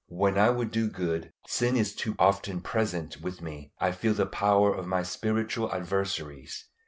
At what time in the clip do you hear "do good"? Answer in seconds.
0.71-1.31